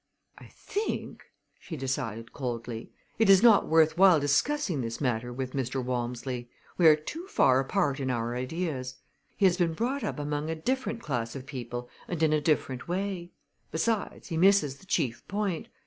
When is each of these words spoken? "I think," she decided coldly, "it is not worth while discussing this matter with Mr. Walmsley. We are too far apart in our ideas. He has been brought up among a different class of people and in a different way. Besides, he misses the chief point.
"I 0.39 0.47
think," 0.47 1.25
she 1.59 1.77
decided 1.77 2.33
coldly, 2.33 2.91
"it 3.19 3.29
is 3.29 3.43
not 3.43 3.67
worth 3.67 3.99
while 3.99 4.19
discussing 4.19 4.81
this 4.81 4.99
matter 4.99 5.31
with 5.31 5.53
Mr. 5.53 5.85
Walmsley. 5.85 6.49
We 6.75 6.87
are 6.87 6.95
too 6.95 7.27
far 7.27 7.59
apart 7.59 7.99
in 7.99 8.09
our 8.09 8.35
ideas. 8.35 8.95
He 9.37 9.45
has 9.45 9.57
been 9.57 9.73
brought 9.73 10.03
up 10.03 10.17
among 10.17 10.49
a 10.49 10.55
different 10.55 11.01
class 11.03 11.35
of 11.35 11.45
people 11.45 11.87
and 12.07 12.23
in 12.23 12.33
a 12.33 12.41
different 12.41 12.87
way. 12.87 13.29
Besides, 13.69 14.29
he 14.29 14.37
misses 14.37 14.77
the 14.77 14.87
chief 14.87 15.23
point. 15.27 15.67